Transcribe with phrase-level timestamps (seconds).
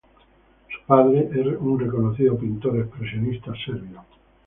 [0.67, 4.03] Su padre es un reconocido pintor expresionista serbio.